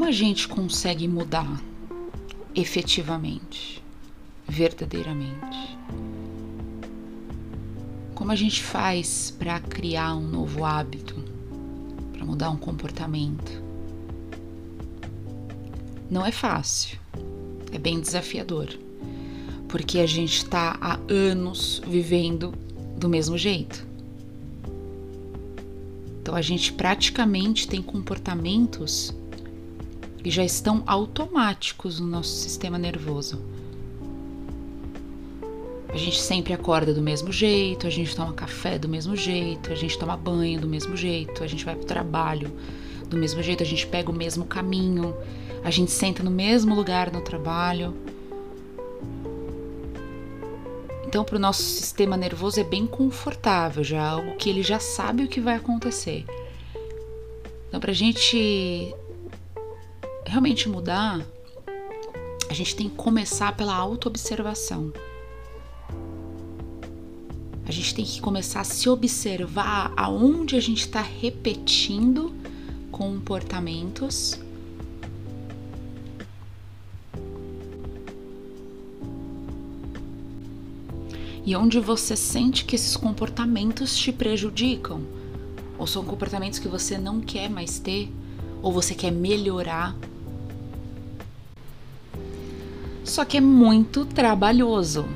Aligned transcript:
Como 0.00 0.08
a 0.08 0.12
gente 0.12 0.48
consegue 0.48 1.06
mudar 1.06 1.62
efetivamente, 2.54 3.84
verdadeiramente? 4.48 5.76
Como 8.14 8.32
a 8.32 8.34
gente 8.34 8.62
faz 8.62 9.30
para 9.38 9.60
criar 9.60 10.14
um 10.14 10.26
novo 10.26 10.64
hábito, 10.64 11.22
para 12.14 12.24
mudar 12.24 12.48
um 12.48 12.56
comportamento? 12.56 13.62
Não 16.10 16.24
é 16.24 16.32
fácil, 16.32 16.98
é 17.70 17.76
bem 17.76 18.00
desafiador, 18.00 18.70
porque 19.68 19.98
a 19.98 20.06
gente 20.06 20.38
está 20.38 20.78
há 20.80 20.98
anos 21.12 21.82
vivendo 21.86 22.54
do 22.96 23.06
mesmo 23.06 23.36
jeito. 23.36 23.86
Então 26.22 26.34
a 26.34 26.40
gente 26.40 26.72
praticamente 26.72 27.68
tem 27.68 27.82
comportamentos 27.82 29.14
que 30.22 30.30
já 30.30 30.44
estão 30.44 30.82
automáticos 30.86 31.98
no 31.98 32.06
nosso 32.06 32.30
sistema 32.30 32.78
nervoso. 32.78 33.40
A 35.88 35.96
gente 35.96 36.20
sempre 36.20 36.52
acorda 36.52 36.94
do 36.94 37.02
mesmo 37.02 37.32
jeito, 37.32 37.86
a 37.86 37.90
gente 37.90 38.14
toma 38.14 38.32
café 38.32 38.78
do 38.78 38.88
mesmo 38.88 39.16
jeito, 39.16 39.72
a 39.72 39.74
gente 39.74 39.98
toma 39.98 40.16
banho 40.16 40.60
do 40.60 40.68
mesmo 40.68 40.96
jeito, 40.96 41.42
a 41.42 41.46
gente 41.48 41.64
vai 41.64 41.74
para 41.74 41.82
o 41.82 41.86
trabalho 41.86 42.52
do 43.08 43.16
mesmo 43.16 43.42
jeito, 43.42 43.62
a 43.62 43.66
gente 43.66 43.86
pega 43.86 44.08
o 44.08 44.14
mesmo 44.14 44.44
caminho, 44.44 45.16
a 45.64 45.70
gente 45.70 45.90
senta 45.90 46.22
no 46.22 46.30
mesmo 46.30 46.74
lugar 46.76 47.10
no 47.10 47.20
trabalho. 47.22 47.92
Então, 51.04 51.24
para 51.24 51.34
o 51.34 51.40
nosso 51.40 51.62
sistema 51.64 52.16
nervoso 52.16 52.60
é 52.60 52.64
bem 52.64 52.86
confortável, 52.86 53.82
já 53.82 54.10
algo 54.10 54.36
que 54.36 54.48
ele 54.48 54.62
já 54.62 54.78
sabe 54.78 55.24
o 55.24 55.28
que 55.28 55.40
vai 55.40 55.56
acontecer. 55.56 56.24
Então, 57.66 57.80
para 57.80 57.90
a 57.90 57.94
gente 57.94 58.94
realmente 60.30 60.68
mudar, 60.68 61.26
a 62.48 62.54
gente 62.54 62.76
tem 62.76 62.88
que 62.88 62.94
começar 62.94 63.56
pela 63.56 63.74
autoobservação. 63.74 64.92
A 67.66 67.72
gente 67.72 67.94
tem 67.94 68.04
que 68.04 68.20
começar 68.20 68.60
a 68.60 68.64
se 68.64 68.88
observar 68.88 69.92
aonde 69.96 70.54
a 70.56 70.60
gente 70.60 70.80
está 70.80 71.02
repetindo 71.02 72.32
comportamentos. 72.92 74.38
E 81.44 81.56
onde 81.56 81.80
você 81.80 82.14
sente 82.14 82.64
que 82.64 82.76
esses 82.76 82.96
comportamentos 82.96 83.96
te 83.96 84.12
prejudicam, 84.12 85.00
ou 85.76 85.86
são 85.86 86.04
comportamentos 86.04 86.60
que 86.60 86.68
você 86.68 86.96
não 86.96 87.20
quer 87.20 87.48
mais 87.48 87.80
ter, 87.80 88.12
ou 88.62 88.72
você 88.72 88.94
quer 88.94 89.10
melhorar. 89.10 89.96
Só 93.04 93.24
que 93.24 93.36
é 93.36 93.40
muito 93.40 94.04
trabalhoso 94.04 95.06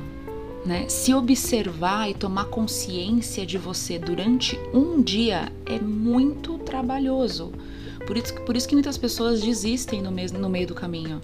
né? 0.65 0.89
Se 0.89 1.13
observar 1.13 2.09
e 2.09 2.15
tomar 2.15 2.45
consciência 2.45 3.45
de 3.45 3.57
você 3.57 3.99
durante 3.99 4.59
um 4.73 5.01
dia 5.01 5.51
é 5.65 5.79
muito 5.79 6.57
trabalhoso. 6.57 7.51
Por 8.07 8.17
isso, 8.17 8.33
por 8.41 8.57
isso 8.57 8.67
que 8.67 8.75
muitas 8.75 8.97
pessoas 8.97 9.41
desistem 9.41 10.01
no, 10.01 10.11
no 10.11 10.49
meio 10.49 10.67
do 10.67 10.73
caminho. 10.73 11.21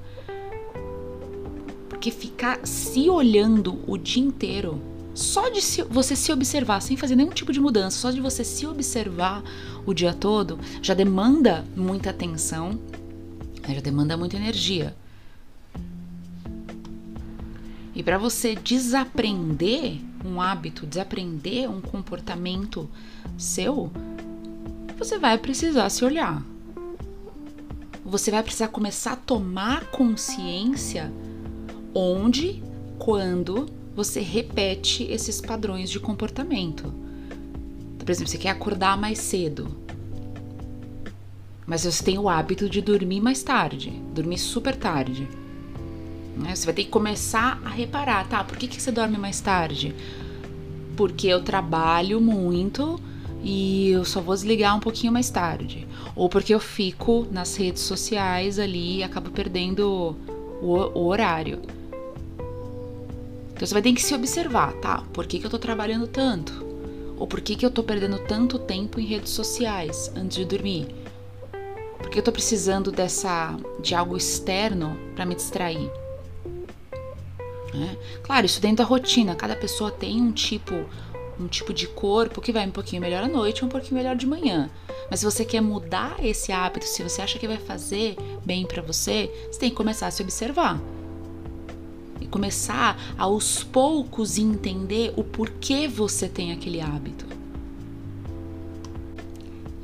Porque 1.90 2.12
ficar 2.12 2.60
se 2.66 3.10
olhando 3.10 3.80
o 3.88 3.98
dia 3.98 4.24
inteiro, 4.24 4.80
só 5.14 5.50
de 5.50 5.62
se, 5.62 5.84
você 5.84 6.16
se 6.16 6.32
observar, 6.32 6.82
sem 6.82 6.96
fazer 6.96 7.16
nenhum 7.16 7.32
tipo 7.32 7.52
de 7.52 7.60
mudança, 7.60 7.98
só 7.98 8.12
de 8.12 8.22
você 8.22 8.44
se 8.44 8.66
observar 8.66 9.44
o 9.86 9.94
dia 9.94 10.14
todo, 10.14 10.60
já 10.82 10.94
demanda 10.94 11.66
muita 11.76 12.12
atenção, 12.12 12.80
já 13.68 13.82
demanda 13.82 14.16
muita 14.16 14.38
energia. 14.38 14.96
E 17.94 18.02
para 18.02 18.18
você 18.18 18.56
desaprender 18.56 20.00
um 20.26 20.42
hábito, 20.42 20.86
desaprender 20.86 21.70
um 21.70 21.82
comportamento 21.82 22.90
seu, 23.38 23.92
você 24.98 25.20
vai 25.20 25.38
precisar 25.38 25.90
se 25.90 26.06
olhar. 26.06 26.44
Você 28.06 28.32
vai 28.32 28.42
precisar 28.42 28.70
começar 28.70 29.14
a 29.14 29.18
tomar 29.18 29.92
consciência 29.92 31.12
onde, 31.94 32.64
quando 32.98 33.68
você 33.96 34.22
repete 34.22 35.04
esses 35.04 35.42
padrões 35.42 35.90
de 35.90 36.00
comportamento. 36.00 36.94
Por 38.00 38.10
exemplo, 38.10 38.32
você 38.32 38.38
quer 38.38 38.50
acordar 38.50 38.98
mais 38.98 39.20
cedo, 39.20 39.76
mas 41.66 41.84
você 41.84 42.04
tem 42.04 42.18
o 42.18 42.28
hábito 42.28 42.70
de 42.70 42.82
dormir 42.82 43.22
mais 43.22 43.44
tarde, 43.44 43.92
dormir 44.14 44.38
super 44.38 44.76
tarde. 44.76 45.28
Né? 46.42 46.56
Você 46.56 46.66
vai 46.66 46.74
ter 46.74 46.84
que 46.86 46.90
começar 46.90 47.62
a 47.64 47.70
reparar, 47.70 48.28
tá? 48.28 48.44
Por 48.44 48.58
que, 48.58 48.68
que 48.68 48.82
você 48.82 48.92
dorme 48.92 49.18
mais 49.18 49.40
tarde? 49.40 49.96
Porque 50.98 51.28
eu 51.28 51.42
trabalho 51.42 52.20
muito 52.20 53.00
e 53.44 53.90
eu 53.90 54.04
só 54.04 54.22
vou 54.22 54.36
desligar 54.36 54.76
um 54.76 54.80
pouquinho 54.80 55.14
mais 55.14 55.30
tarde. 55.30 55.88
Ou 56.16 56.28
porque 56.28 56.54
eu 56.54 56.60
fico 56.60 57.28
nas 57.32 57.56
redes 57.56 57.84
sociais 57.84 58.60
ali 58.60 58.98
e 58.98 59.04
acabo 59.04 59.30
perdendo 59.30 60.16
o, 60.62 61.00
o 61.00 61.06
horário. 61.08 61.62
Então 63.54 63.68
você 63.68 63.74
vai 63.74 63.82
ter 63.82 63.94
que 63.94 64.02
se 64.02 64.14
observar, 64.14 64.74
tá? 64.74 65.04
Por 65.14 65.28
que, 65.28 65.40
que 65.40 65.46
eu 65.46 65.50
tô 65.50 65.60
trabalhando 65.60 66.08
tanto? 66.08 66.66
Ou 67.18 67.28
por 67.28 67.40
que, 67.42 67.56
que 67.56 67.64
eu 67.64 67.70
tô 67.70 67.84
perdendo 67.84 68.18
tanto 68.18 68.58
tempo 68.58 69.00
em 69.00 69.06
redes 69.06 69.32
sociais 69.32 70.12
antes 70.16 70.38
de 70.38 70.46
dormir? 70.46 70.88
Porque 72.00 72.18
eu 72.18 72.24
tô 72.24 72.32
precisando 72.32 72.92
dessa 72.92 73.56
de 73.80 73.94
algo 73.94 74.18
externo 74.18 74.98
para 75.16 75.26
me 75.26 75.36
distrair. 75.36 75.90
Né? 77.74 77.98
Claro, 78.24 78.46
isso 78.46 78.62
dentro 78.62 78.78
da 78.78 78.84
rotina, 78.84 79.36
cada 79.36 79.56
pessoa 79.56 79.92
tem 79.92 80.22
um 80.22 80.32
tipo 80.32 80.86
um 81.40 81.48
tipo 81.48 81.74
de 81.74 81.88
corpo 81.88 82.42
que 82.42 82.52
vai 82.52 82.68
um 82.68 82.72
pouquinho 82.72 83.02
melhor 83.02 83.24
à 83.24 83.28
noite, 83.28 83.66
um 83.66 83.70
pouquinho 83.70 83.96
melhor 83.96 84.16
de 84.16 84.28
manhã. 84.28 84.70
Mas 85.10 85.22
se 85.22 85.26
você 85.26 85.44
quer 85.44 85.62
mudar 85.62 86.24
esse 86.24 86.52
hábito, 86.52 86.86
se 86.86 87.02
você 87.02 87.22
acha 87.22 87.40
que 87.40 87.48
vai 87.48 87.58
fazer 87.58 88.16
bem 88.46 88.66
para 88.66 88.82
você, 88.82 89.32
você 89.52 89.60
tem 89.60 89.70
que 89.70 89.76
começar 89.76 90.08
a 90.08 90.12
se 90.12 90.22
observar. 90.22 90.80
E 92.20 92.28
começar 92.28 92.98
aos 93.18 93.64
poucos 93.64 94.38
entender 94.38 95.14
o 95.18 95.24
porquê 95.24 95.88
você 95.88 96.30
tem 96.30 96.52
aquele 96.52 96.80
hábito. 96.80 97.26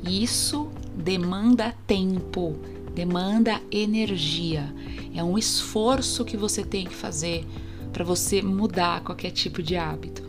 Isso 0.02 0.70
demanda 0.94 1.74
tempo, 1.86 2.56
demanda 2.94 3.60
energia. 3.70 4.72
É 5.14 5.22
um 5.22 5.36
esforço 5.36 6.24
que 6.24 6.36
você 6.36 6.62
tem 6.62 6.86
que 6.86 6.94
fazer 6.94 7.44
para 7.92 8.04
você 8.04 8.42
mudar 8.42 9.02
qualquer 9.02 9.30
tipo 9.30 9.62
de 9.62 9.76
hábito. 9.76 10.22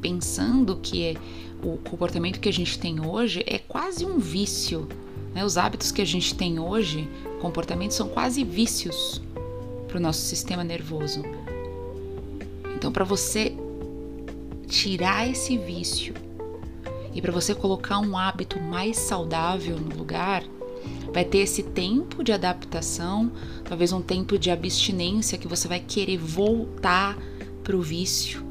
Pensando 0.00 0.76
que 0.76 1.16
o 1.62 1.76
comportamento 1.78 2.40
que 2.40 2.48
a 2.48 2.52
gente 2.52 2.78
tem 2.78 3.04
hoje 3.04 3.42
é 3.46 3.58
quase 3.58 4.04
um 4.04 4.18
vício. 4.18 4.88
Né? 5.34 5.44
Os 5.44 5.56
hábitos 5.56 5.90
que 5.90 6.00
a 6.00 6.04
gente 6.04 6.34
tem 6.34 6.58
hoje, 6.58 7.08
comportamentos, 7.40 7.96
são 7.96 8.08
quase 8.08 8.44
vícios 8.44 9.20
para 9.88 9.98
o 9.98 10.00
nosso 10.00 10.20
sistema 10.20 10.62
nervoso. 10.62 11.22
Então, 12.76 12.92
para 12.92 13.04
você 13.04 13.56
tirar 14.68 15.28
esse 15.28 15.56
vício 15.58 16.14
e 17.12 17.20
para 17.20 17.32
você 17.32 17.54
colocar 17.54 17.98
um 17.98 18.16
hábito 18.16 18.60
mais 18.60 18.96
saudável 18.98 19.76
no 19.76 19.96
lugar, 19.96 20.44
vai 21.12 21.24
ter 21.24 21.38
esse 21.38 21.62
tempo 21.62 22.22
de 22.22 22.32
adaptação, 22.32 23.30
talvez 23.64 23.92
um 23.92 24.02
tempo 24.02 24.38
de 24.38 24.50
abstinência 24.50 25.38
que 25.38 25.48
você 25.48 25.66
vai 25.66 25.80
querer 25.80 26.18
voltar 26.18 27.16
para 27.62 27.76
o 27.76 27.82
vício. 27.82 28.46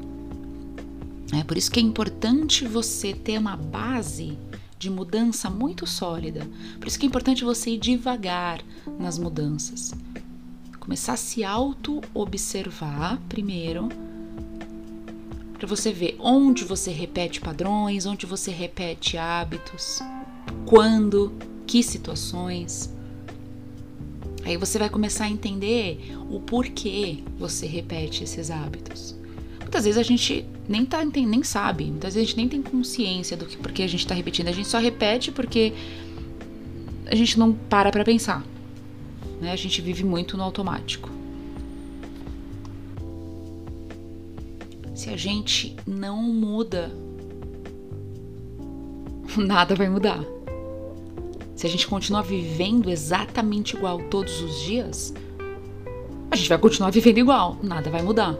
É 1.32 1.44
por 1.44 1.56
isso 1.56 1.70
que 1.70 1.78
é 1.78 1.82
importante 1.82 2.66
você 2.66 3.12
ter 3.12 3.38
uma 3.38 3.56
base 3.56 4.38
de 4.78 4.88
mudança 4.88 5.50
muito 5.50 5.86
sólida. 5.86 6.48
Por 6.78 6.86
isso 6.86 6.98
que 6.98 7.04
é 7.04 7.08
importante 7.08 7.44
você 7.44 7.70
ir 7.70 7.78
devagar 7.78 8.62
nas 8.98 9.18
mudanças. 9.18 9.92
Começar 10.78 11.14
a 11.14 11.16
se 11.16 11.44
auto-observar 11.44 13.20
primeiro, 13.28 13.88
para 15.58 15.66
você 15.66 15.92
ver 15.92 16.16
onde 16.20 16.64
você 16.64 16.92
repete 16.92 17.40
padrões, 17.40 18.06
onde 18.06 18.24
você 18.24 18.50
repete 18.50 19.18
hábitos, 19.18 19.98
quando 20.64 21.32
que 21.68 21.82
situações. 21.82 22.90
Aí 24.44 24.56
você 24.56 24.78
vai 24.78 24.88
começar 24.88 25.26
a 25.26 25.30
entender 25.30 26.00
o 26.30 26.40
porquê 26.40 27.18
você 27.38 27.66
repete 27.66 28.24
esses 28.24 28.50
hábitos. 28.50 29.14
Muitas 29.60 29.84
vezes 29.84 29.98
a 29.98 30.02
gente 30.02 30.46
nem, 30.66 30.86
tá, 30.86 31.04
nem 31.04 31.42
sabe, 31.42 31.84
muitas 31.84 32.14
vezes 32.14 32.26
a 32.26 32.30
gente 32.30 32.36
nem 32.38 32.48
tem 32.48 32.62
consciência 32.62 33.36
do 33.36 33.44
que 33.44 33.58
porque 33.58 33.82
a 33.82 33.86
gente 33.86 34.00
está 34.00 34.14
repetindo. 34.14 34.48
A 34.48 34.52
gente 34.52 34.66
só 34.66 34.78
repete 34.78 35.30
porque 35.30 35.74
a 37.04 37.14
gente 37.14 37.38
não 37.38 37.52
para 37.52 37.92
para 37.92 38.02
pensar. 38.02 38.42
Né? 39.38 39.52
A 39.52 39.56
gente 39.56 39.82
vive 39.82 40.02
muito 40.02 40.38
no 40.38 40.42
automático. 40.42 41.10
Se 44.94 45.10
a 45.10 45.16
gente 45.18 45.76
não 45.86 46.22
muda, 46.22 46.90
nada 49.36 49.74
vai 49.74 49.90
mudar. 49.90 50.37
Se 51.58 51.66
a 51.66 51.68
gente 51.68 51.88
continuar 51.88 52.22
vivendo 52.22 52.88
exatamente 52.88 53.76
igual 53.76 54.00
todos 54.04 54.40
os 54.40 54.60
dias, 54.60 55.12
a 56.30 56.36
gente 56.36 56.48
vai 56.48 56.56
continuar 56.56 56.90
vivendo 56.90 57.18
igual, 57.18 57.58
nada 57.60 57.90
vai 57.90 58.00
mudar. 58.00 58.38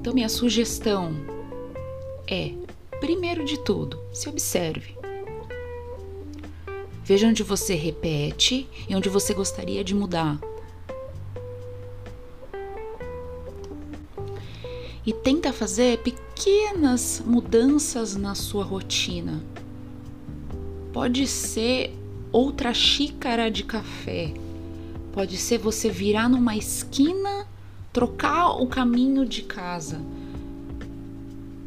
Então, 0.00 0.12
minha 0.12 0.28
sugestão 0.28 1.14
é, 2.26 2.54
primeiro 2.98 3.44
de 3.44 3.56
tudo, 3.60 4.00
se 4.12 4.28
observe. 4.28 4.96
Veja 7.04 7.28
onde 7.28 7.44
você 7.44 7.76
repete 7.76 8.68
e 8.88 8.96
onde 8.96 9.08
você 9.08 9.32
gostaria 9.32 9.84
de 9.84 9.94
mudar. 9.94 10.40
E 15.06 15.12
tenta 15.12 15.52
fazer 15.52 15.98
pequenas 15.98 17.22
mudanças 17.24 18.16
na 18.16 18.34
sua 18.34 18.64
rotina. 18.64 19.40
Pode 20.92 21.28
ser 21.28 21.96
outra 22.32 22.74
xícara 22.74 23.48
de 23.48 23.62
café. 23.62 24.34
Pode 25.12 25.36
ser 25.36 25.58
você 25.58 25.88
virar 25.88 26.28
numa 26.28 26.56
esquina, 26.56 27.46
trocar 27.92 28.60
o 28.60 28.66
caminho 28.66 29.24
de 29.24 29.42
casa. 29.42 30.00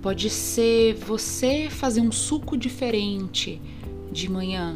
Pode 0.01 0.29
ser 0.29 0.95
você 0.95 1.69
fazer 1.69 2.01
um 2.01 2.11
suco 2.11 2.57
diferente 2.57 3.61
de 4.11 4.29
manhã 4.29 4.75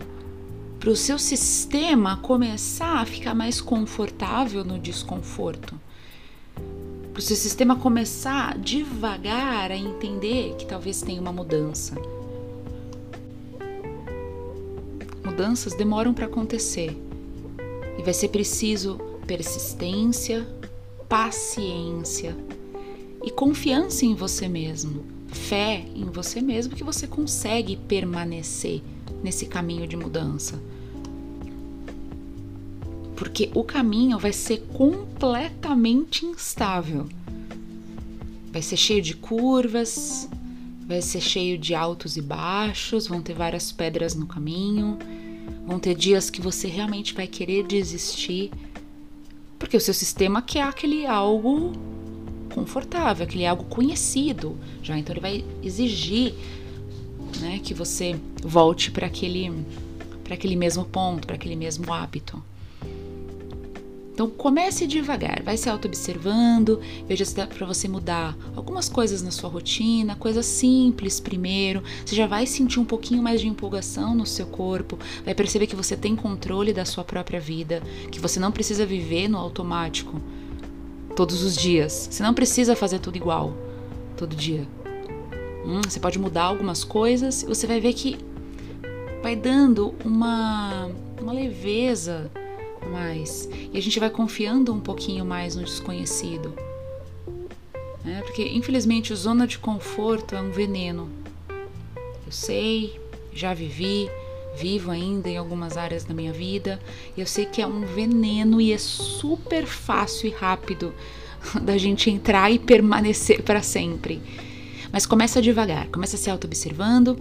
para 0.80 0.90
o 0.90 0.96
seu 0.96 1.18
sistema 1.18 2.18
começar 2.18 2.98
a 3.00 3.06
ficar 3.06 3.34
mais 3.34 3.62
confortável 3.62 4.66
no 4.66 4.78
desconforto. 4.78 5.80
Para 7.14 7.20
o 7.20 7.22
seu 7.22 7.36
sistema 7.36 7.76
começar 7.76 8.58
devagar 8.58 9.70
a 9.70 9.78
entender 9.78 10.56
que 10.56 10.66
talvez 10.66 11.00
tenha 11.00 11.22
uma 11.22 11.32
mudança. 11.32 11.94
Mudanças 15.24 15.76
demoram 15.76 16.12
para 16.12 16.26
acontecer 16.26 17.00
e 18.00 18.02
vai 18.02 18.16
ser 18.16 18.30
preciso 18.30 19.00
persistência, 19.28 20.48
paciência 21.08 22.36
e 23.24 23.30
confiança 23.30 24.06
em 24.06 24.16
você 24.16 24.48
mesmo, 24.48 25.06
fé 25.28 25.86
em 25.94 26.06
você 26.06 26.42
mesmo 26.42 26.76
que 26.76 26.84
você 26.84 27.06
consegue 27.06 27.78
permanecer 27.78 28.82
nesse 29.24 29.46
caminho 29.46 29.88
de 29.88 29.96
mudança. 29.96 30.60
Porque 33.16 33.50
o 33.54 33.64
caminho 33.64 34.18
vai 34.18 34.34
ser 34.34 34.60
completamente 34.74 36.26
instável. 36.26 37.08
Vai 38.52 38.62
ser 38.62 38.78
cheio 38.78 39.02
de 39.02 39.16
curvas, 39.16 40.30
vai 40.86 41.02
ser 41.02 41.22
cheio 41.22 41.58
de 41.58 41.74
altos 41.74 42.18
e 42.18 42.22
baixos, 42.22 43.08
vão 43.08 43.22
ter 43.22 43.34
várias 43.34 43.72
pedras 43.72 44.16
no 44.16 44.26
caminho, 44.26 44.98
vão 45.66 45.80
ter 45.80 45.96
dias 45.96 46.30
que 46.30 46.42
você 46.42 46.68
realmente 46.68 47.14
vai 47.14 47.28
querer 47.28 47.66
desistir, 47.66 48.52
porque 49.58 49.78
o 49.78 49.82
seu 49.82 49.94
sistema 49.94 50.42
quer 50.42 50.64
aquele 50.64 51.06
algo 51.06 51.72
confortável, 52.54 53.26
aquele 53.26 53.46
algo 53.46 53.64
conhecido, 53.66 54.58
já 54.82 54.98
então 54.98 55.14
ele 55.14 55.22
vai 55.22 55.46
exigir, 55.64 56.34
né, 57.40 57.60
que 57.64 57.74
você 57.74 58.16
volte 58.44 58.92
para 58.92 59.08
aquele 59.08 59.52
para 60.24 60.36
aquele 60.36 60.56
mesmo 60.56 60.86
ponto, 60.86 61.28
para 61.28 61.36
aquele 61.36 61.56
mesmo 61.56 61.92
hábito. 61.92 62.42
Então 64.14 64.30
comece 64.30 64.86
devagar, 64.86 65.42
vai 65.42 65.58
se 65.58 65.68
auto-observando, 65.68 66.80
veja 67.08 67.26
se 67.26 67.36
dá 67.36 67.48
para 67.48 67.66
você 67.66 67.88
mudar 67.88 68.38
algumas 68.56 68.88
coisas 68.88 69.24
na 69.24 69.32
sua 69.32 69.50
rotina, 69.50 70.16
coisas 70.16 70.46
simples 70.46 71.20
primeiro. 71.20 71.82
Você 72.06 72.16
já 72.16 72.28
vai 72.28 72.46
sentir 72.46 72.80
um 72.80 72.86
pouquinho 72.86 73.24
mais 73.24 73.42
de 73.42 73.48
empolgação 73.48 74.14
no 74.14 74.26
seu 74.26 74.46
corpo, 74.46 75.00
vai 75.26 75.34
perceber 75.34 75.66
que 75.66 75.76
você 75.76 75.98
tem 75.98 76.16
controle 76.16 76.72
da 76.72 76.86
sua 76.86 77.04
própria 77.04 77.40
vida, 77.40 77.82
que 78.12 78.20
você 78.20 78.40
não 78.40 78.52
precisa 78.52 78.86
viver 78.86 79.28
no 79.28 79.40
automático 79.40 80.22
todos 81.16 81.42
os 81.42 81.56
dias. 81.56 82.08
Você 82.12 82.22
não 82.22 82.36
precisa 82.36 82.76
fazer 82.76 83.00
tudo 83.00 83.18
igual 83.18 83.56
todo 84.16 84.36
dia. 84.36 84.68
Hum, 85.66 85.82
você 85.84 86.00
pode 86.00 86.20
mudar 86.20 86.44
algumas 86.44 86.84
coisas 86.84 87.42
e 87.42 87.48
você 87.48 87.66
vai 87.66 87.80
ver 87.80 87.94
que 87.94 88.20
vai 89.24 89.36
dando 89.36 89.96
uma, 90.06 90.88
uma 91.20 91.34
leveza 91.34 92.30
mais. 92.90 93.50
E 93.72 93.78
a 93.78 93.82
gente 93.82 94.00
vai 94.00 94.10
confiando 94.10 94.74
um 94.74 94.80
pouquinho 94.80 95.26
mais 95.26 95.56
no 95.56 95.64
desconhecido. 95.64 96.54
Né? 98.04 98.22
Porque, 98.26 98.48
infelizmente, 98.48 99.14
a 99.14 99.16
zona 99.16 99.48
de 99.48 99.58
conforto 99.58 100.36
é 100.36 100.42
um 100.42 100.52
veneno. 100.52 101.10
Eu 102.26 102.32
sei, 102.32 103.00
já 103.34 103.54
vivi, 103.54 104.10
vivo 104.56 104.92
ainda 104.92 105.30
em 105.30 105.38
algumas 105.38 105.78
áreas 105.78 106.04
da 106.04 106.14
minha 106.14 106.32
vida, 106.32 106.80
e 107.18 107.22
eu 107.22 107.28
sei 107.28 107.46
que 107.46 107.62
é 107.62 107.68
um 107.68 107.82
veneno 107.82 108.62
e 108.62 108.72
é 108.72 108.78
super 108.78 109.66
fácil 109.66 110.28
e 110.28 110.32
rápido 110.32 110.94
da 111.62 111.78
gente 111.78 112.10
entrar 112.10 112.52
e 112.52 112.60
permanecer 112.60 113.42
para 113.42 113.62
sempre. 113.62 114.22
Mas 114.92 115.06
começa 115.06 115.42
devagar, 115.42 115.88
começa 115.88 116.18
se 116.18 116.30
auto-observando, 116.30 117.18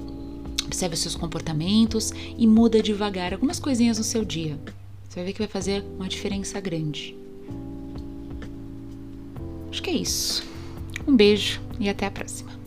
observe 0.67 0.95
os 0.95 1.01
seus 1.01 1.15
comportamentos 1.15 2.13
e 2.37 2.47
muda 2.47 2.83
devagar 2.83 3.33
algumas 3.33 3.59
coisinhas 3.59 3.99
no 3.99 4.05
seu 4.05 4.25
dia. 4.25 4.59
Você 5.13 5.21
vai 5.21 5.27
ver 5.27 5.33
que 5.35 5.39
vai 5.41 5.49
fazer 5.49 5.85
uma 5.99 6.09
diferença 6.09 6.59
grande. 6.59 7.15
Acho 9.71 9.83
que 9.83 9.91
é 9.91 9.93
isso. 9.93 10.43
Um 11.07 11.15
beijo 11.15 11.61
e 11.79 11.91
até 11.91 12.07
a 12.07 12.11
próxima. 12.11 12.62